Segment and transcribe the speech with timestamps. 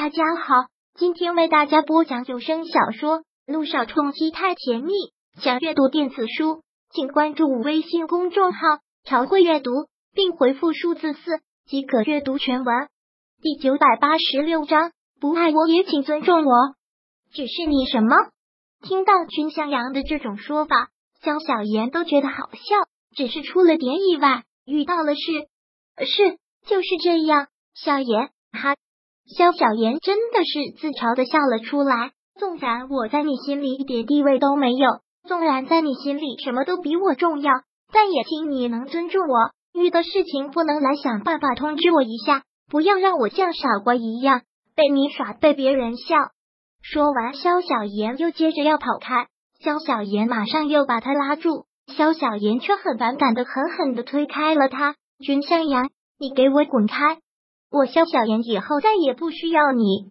[0.00, 0.54] 大家好，
[0.94, 4.92] 今天为大家播讲有声小说《路上冲击太甜蜜》。
[5.42, 8.60] 想阅读电子书，请关注微信公众号
[9.02, 9.72] “朝会阅读”，
[10.14, 12.88] 并回复数字四即可阅读全文。
[13.42, 16.52] 第九百八十六章，不爱我也请尊重我。
[17.32, 18.14] 只是你什么？
[18.80, 20.90] 听到君向阳的这种说法，
[21.22, 22.60] 江小妍都觉得好笑。
[23.16, 25.48] 只是出了点意外，遇到了事，
[26.06, 26.38] 是
[26.68, 27.48] 就是这样。
[27.74, 28.76] 小妍，哈。
[29.36, 32.12] 萧小言真的是自嘲的笑了出来。
[32.38, 34.88] 纵然我在你心里一点地位都没有，
[35.26, 37.52] 纵然在你心里什么都比我重要，
[37.92, 39.50] 但也请你能尊重我。
[39.74, 44.42] 遇到事情不能来想办法通知我一下，不要让我像傻瓜一样
[44.74, 46.16] 被你耍，被别人笑。
[46.80, 49.26] 说完，萧小言又接着要跑开，
[49.60, 54.94] 萧小言马上又把他拉住，萧小言却很反感的狠狠的推开了他。
[55.18, 57.18] 君向阳，你给我滚开！
[57.70, 60.10] 我萧小言以后再也不需要你。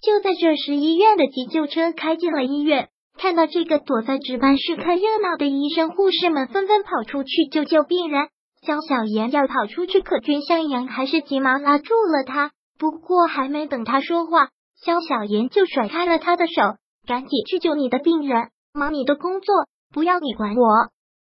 [0.00, 2.88] 就在这时，医院的急救车开进了医院。
[3.16, 8.28] 看到这个躲在值班室看热闹的医生护士们纷纷跑出去救救病人。
[8.62, 12.52] 萧小言要跑出去，可君向阳还是急忙拉住了他。
[12.78, 16.76] 不过还没等他说话，萧小言就甩开了他的手，
[17.08, 19.54] 赶紧去救你的病人，忙你的工作，
[19.92, 20.68] 不要你管我。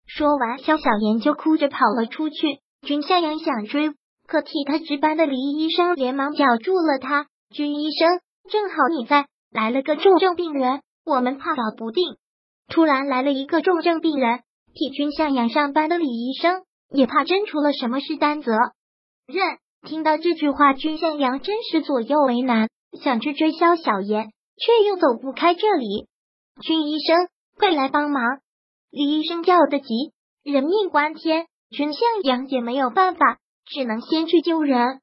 [0.06, 2.60] 说完，萧小言就哭着跑了出去。
[2.82, 3.92] 君向阳想追。
[4.32, 7.26] 可替他值班的李医生连忙叫住了他。
[7.50, 12.16] 君医生，正好你在，来了个重症病人，我们怕搞不定。
[12.66, 14.40] 突然来了一个重症病人，
[14.72, 16.62] 替君向阳上班的李医生
[16.94, 18.52] 也怕真出了什么事担责
[19.26, 19.58] 任。
[19.86, 22.70] 听到这句话，君向阳真是左右为难，
[23.02, 26.08] 想去追萧小言，却又走不开这里。
[26.62, 28.38] 君医生，快来帮忙！
[28.88, 33.36] 李医生叫得急，人命关天，君向阳也没有办法。
[33.66, 35.00] 只能先去救人。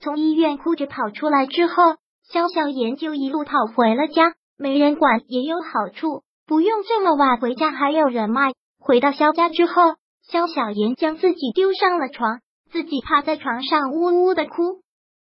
[0.00, 4.34] 从医院哭着跑出来之后，萧小妍就一路跑回了家。
[4.58, 8.52] 没人管也有好处，不用这么晚回家，还有人脉。
[8.78, 14.80] 回到萧家之后，萧小妍将自己丢上了床，自己趴在床上呜呜的哭。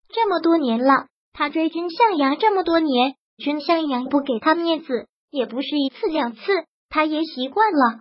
[0.09, 6.39] 这么多年了，他追君向阳这么多年，君向阳不给他面子，也不是一次两次，
[6.87, 7.99] 他也习惯了，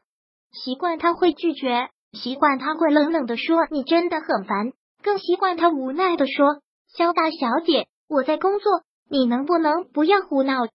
[0.52, 1.88] 习惯他会拒绝。
[2.16, 4.72] 习惯他会冷冷的说你真的很烦，
[5.02, 6.60] 更习惯他无奈的说
[6.96, 10.66] 肖大小姐我在工作，你能不能不要胡闹？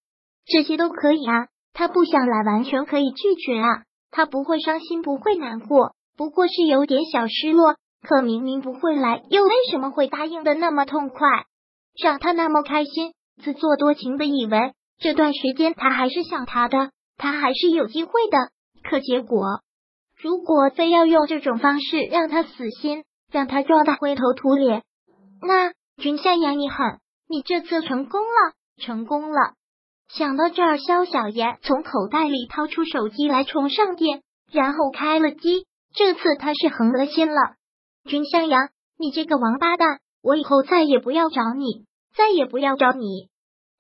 [0.46, 7.76] 这些都可以啊，他不想来完全可以拒绝啊，他不会伤心不会难过，不过是有点小失落。
[8.04, 11.46] 可明明不会来，又为什么会答应的那么痛快，
[12.02, 13.14] 让他那么开心？
[13.44, 18.50] 自作多情的以为这段时间他还是想他的，他还是有机会的，
[18.84, 19.62] 可结果。
[20.22, 24.84] 如果非要用这种方式让他死心，让他撞得灰头土脸，
[25.42, 29.54] 那君向阳你狠，你这次成功了，成功了。
[30.10, 34.22] 想到这儿，萧小言从口袋里掏出手机来充上电，
[34.52, 35.66] 然后开了机。
[35.96, 37.56] 这次他是横了心了。
[38.06, 43.30] 君向阳，你这个王八蛋，我以后再也不要找你，再也不要找你。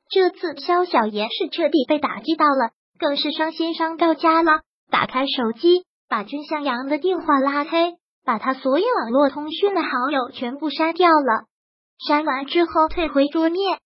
[0.09, 4.62] 这次萧小言是彻底被打击到了，更是伤心伤到家了。
[4.90, 5.85] 打开手机。
[6.11, 7.94] 把君向阳的电话拉黑，
[8.25, 11.45] 把他所有网络通讯的好友全部删掉了。
[12.05, 13.79] 删完之后退回桌面，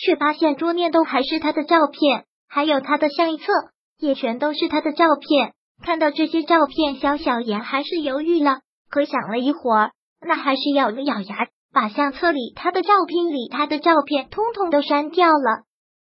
[0.00, 3.52] 却发现桌面都还是他的照片，还有他的相册
[3.98, 5.54] 也全都是他的照片。
[5.82, 9.90] 看到这些照片，肖小妍还是犹豫了，可想了一会儿，
[10.20, 15.64] 那还是咬了咬牙，把相册里他的照片里他的照片通通都删掉了。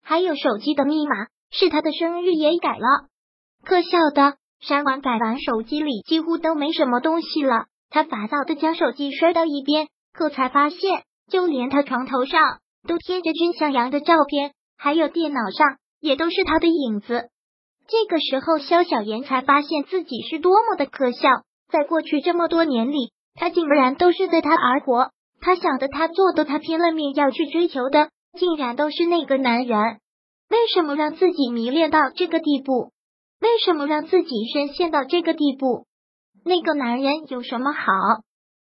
[0.01, 3.05] 还有手机的密码是他的生日也改了，
[3.63, 4.37] 可笑的。
[4.65, 7.65] 删完改完，手机里几乎都没什么东西了。
[7.89, 17.29] 他烦躁的将手机摔到一边，可才发现，就连他床头上都贴着君向阳的照片，还有电脑上也都是他的影子。
[17.87, 21.29] 这个时候，肖小妍才发现自己是多么的可笑。
[21.69, 25.09] 在过去这么多年里，他竟然都是为他而活。
[25.41, 28.09] 他想的，他做的，他拼了命要去追求的，
[28.39, 29.77] 竟然都是那个男人。
[30.49, 32.92] 为什么让自己迷恋到这个地步？
[33.43, 35.85] 为什么让自己深陷到这个地步？
[36.45, 37.91] 那个男人有什么好？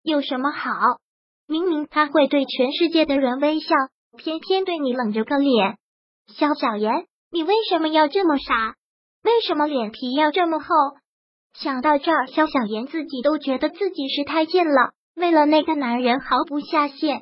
[0.04, 0.98] 有什么好？
[1.48, 3.74] 明明他会对全世界的人微笑，
[4.18, 5.78] 偏偏对你冷着个脸。
[6.28, 8.76] 肖小妍，你为什么要这么傻？
[9.24, 10.68] 为什么脸皮要这么厚？
[11.54, 17.22] 想到这儿，肖小妍自己都觉得自己是太贱了，为了那个男人毫不下线。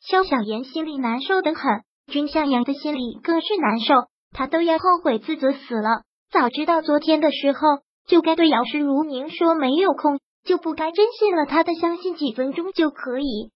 [0.00, 1.62] 肖小妍心里难受的很，
[2.08, 3.94] 君向阳的心里更是难受，
[4.32, 6.02] 他都要后悔自责死了。
[6.30, 7.60] 早知道昨天的时候
[8.06, 13.50] 就该对姚氏如明说没有空，就不该真信了他的相信几分钟就可以。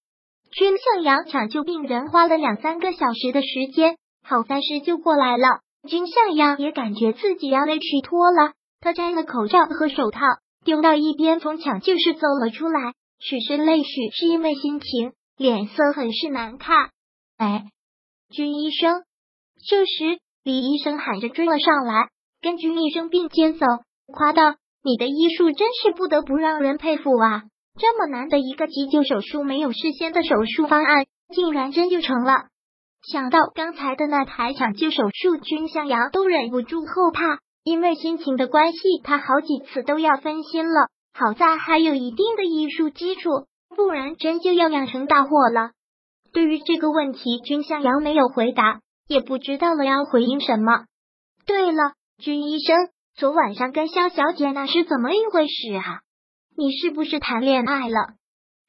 [0.51, 5.61] 君向阳抢救病人花了两三个小时的时间，好在是救过来了。
[5.89, 10.21] 君向阳也感觉自己要累虚脱了，他摘了口罩和手套，
[10.65, 12.95] 丢到一边，从抢救室走了出来。
[13.19, 16.91] 许是泪，许是因为心情，脸色很是难看。
[17.37, 17.65] 哎，
[18.31, 19.03] 君医生！
[19.69, 22.09] 这时李医生喊着追了上来，
[22.43, 23.65] 根据医生并肩走，
[24.13, 27.45] 夸道：“你的医术真是不得不让人佩服啊！
[27.79, 32.47] 这么难的一个急救手术，没有事先的手术方案，竟然真就成了。”
[33.09, 37.39] 想到刚才的那台抢救手术，君向阳都忍不住后怕。
[37.65, 40.89] 因为心情的关系，他好几次都要分心了。
[41.15, 43.31] 好在还有一定的医术基础，
[43.77, 45.71] 不然真就要酿成大祸了。
[46.33, 50.87] 对于这个问题，君向阳没有回答，也不知道了要回应什么。
[51.47, 52.77] 对了，君医生，
[53.17, 56.03] 昨晚上跟肖小姐那是怎么一回事啊？
[56.57, 58.15] 你是不是谈恋爱了，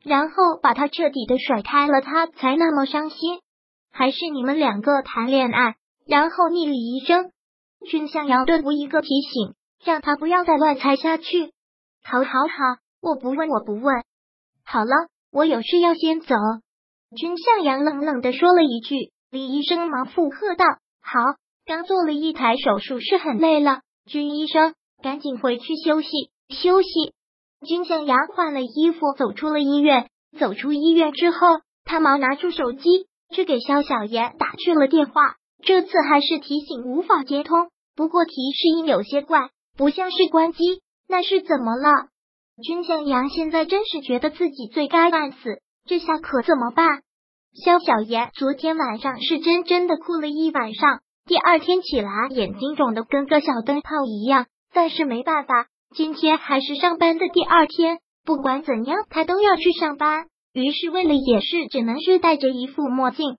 [0.03, 3.41] 然后把她彻底的甩开了，她才那么伤心？
[3.91, 5.75] 还是你们两个谈恋爱，
[6.07, 7.29] 然后你李医生？
[7.87, 9.53] 君向阳顿无一个提醒，
[9.85, 11.51] 让他不要再乱猜下去。
[12.03, 14.03] 好，好，好，我不问，我不问。
[14.65, 16.33] 好了，我有事要先走。
[17.15, 20.65] 君向阳冷冷的说了一句，李医生忙附和道
[20.99, 21.19] ：“好，
[21.65, 23.81] 刚做了一台手术，是很累了。
[24.05, 26.09] 君医生，赶紧回去休息
[26.49, 26.89] 休息。”
[27.65, 30.09] 君向阳换了衣服，走出了医院。
[30.37, 35.35] 走出医院之后，他忙拿出手机，去给肖小妍打去了电话。
[35.63, 40.81] 这次还是提醒无法接通，不过提示音有些怪，不像是关机。
[41.07, 42.07] 那是怎么了？
[42.61, 47.03] 君向阳现在真是觉得自己罪该万死，这下可怎么办？
[47.63, 54.47] 肖小妍昨天晚上是真真的哭了一晚上，第二天起来眼睛肿的跟个小灯泡一样。
[54.73, 60.25] 但是没办法，今天还是上班的第二天，不管怎样，他都要去上班。
[60.51, 63.37] 于是为了掩饰，只能是戴着一副墨镜。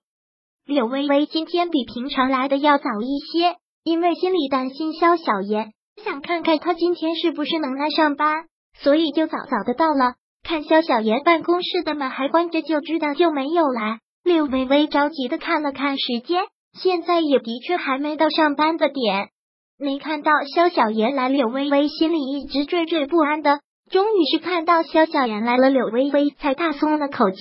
[0.65, 5.73] 柳微微今天比平常来的要早一些，因为心里担心肖小妍。
[6.03, 8.45] 想看看他今天是不是能来上班，
[8.79, 10.15] 所以就早早的到了。
[10.41, 13.99] 看肖小妍办公室的门还关着，就知道就没有来。
[14.23, 16.43] 柳微微着急的看了看时间，
[16.79, 19.29] 现在也的确还没到上班的点。
[19.77, 23.59] 没看到肖小妍来，柳微微心里一直惴惴不安的。
[23.89, 27.37] 终于是看到肖小妍来了，柳微微才大松了口气，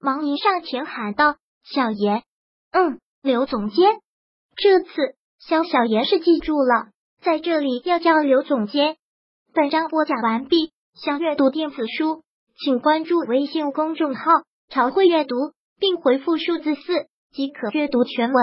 [0.00, 2.22] 忙迎上前喊道：“小妍，
[2.72, 3.90] 嗯，刘总监。”
[4.56, 4.88] 这次
[5.38, 6.88] 肖小妍是记住了。
[7.22, 8.96] 在这里要叫刘总监。
[9.52, 10.70] 本章播讲完毕。
[10.94, 12.22] 想阅读电子书，
[12.58, 14.22] 请关注微信公众号
[14.72, 15.34] “朝会阅读”，
[15.78, 18.42] 并回复数字四即可阅读全文。